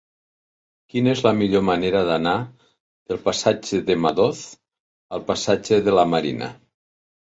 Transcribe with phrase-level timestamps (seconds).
[0.93, 2.33] Quina és la millor manera d'anar
[3.13, 4.45] del passatge de Madoz
[5.21, 6.55] al passatge de la Marina?